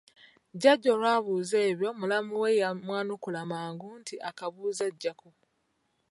[0.53, 5.29] Jjajja olwabuuza ebyo mulamu we yamwanukula mangu nti akabuuza ggyako.